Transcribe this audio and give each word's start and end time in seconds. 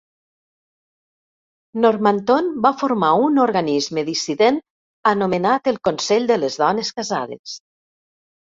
Normanton 1.83 2.49
va 2.63 2.71
formar 2.79 3.11
un 3.27 3.37
organisme 3.45 4.05
dissident 4.09 4.57
anomenat 5.13 5.71
el 5.73 5.79
Consell 5.91 6.27
de 6.33 6.39
les 6.47 6.59
dones 6.65 6.95
casades. 7.03 7.59